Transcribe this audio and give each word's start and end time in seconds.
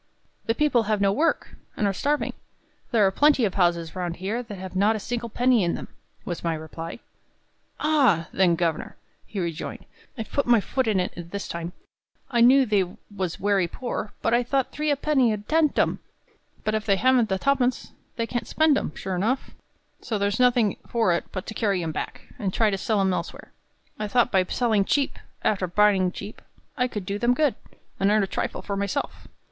"The 0.47 0.55
people 0.55 0.81
have 0.89 0.99
no 0.99 1.11
work, 1.11 1.51
and 1.77 1.85
are 1.85 1.93
starving; 1.93 2.33
there 2.89 3.05
are 3.05 3.11
plenty 3.11 3.45
of 3.45 3.53
houses 3.53 3.95
round 3.95 4.15
here 4.15 4.41
that 4.41 4.57
have 4.57 4.75
not 4.75 4.95
a 4.95 4.99
single 4.99 5.29
penny 5.29 5.63
in 5.63 5.75
them," 5.75 5.89
was 6.25 6.43
my 6.43 6.55
reply. 6.55 6.97
"Ah! 7.79 8.27
then, 8.33 8.55
governor," 8.55 8.95
he 9.27 9.39
rejoined, 9.39 9.85
"I've 10.17 10.31
put 10.31 10.47
my 10.47 10.59
foot 10.59 10.87
in 10.87 10.99
it 10.99 11.13
this 11.29 11.47
time; 11.47 11.73
I 12.31 12.41
knew 12.41 12.65
they 12.65 12.83
was 13.15 13.39
werry 13.39 13.67
poor, 13.67 14.11
but 14.23 14.33
I 14.33 14.41
thought 14.41 14.71
three 14.71 14.89
a 14.89 14.95
penny 14.95 15.31
'ud 15.31 15.47
tempt 15.47 15.77
'em. 15.77 15.99
But 16.63 16.73
if 16.73 16.83
they 16.87 16.95
haven't 16.95 17.29
the 17.29 17.37
ha 17.37 17.53
pence, 17.53 17.91
they 18.15 18.25
can't 18.25 18.47
spend 18.47 18.75
'em, 18.79 18.95
sure 18.95 19.15
enough; 19.15 19.51
so 20.01 20.17
there's 20.17 20.39
nothing 20.39 20.77
for 20.89 21.13
it 21.13 21.25
but 21.31 21.45
to 21.45 21.53
carry 21.53 21.83
'em 21.83 21.91
back, 21.91 22.21
and 22.39 22.51
try 22.51 22.69
and 22.69 22.79
sell 22.79 23.01
'em 23.01 23.13
elsewhere. 23.13 23.51
I 23.99 24.07
thought 24.07 24.31
by 24.31 24.43
selling 24.45 24.83
cheap, 24.83 25.19
arter 25.45 25.67
buying 25.67 26.11
cheap, 26.11 26.41
I 26.75 26.87
could 26.87 27.05
do 27.05 27.19
them 27.19 27.35
good, 27.35 27.53
and 27.99 28.09
earn 28.09 28.23
a 28.23 28.25
trifle 28.25 28.63
for 28.63 28.75
myself. 28.75 29.27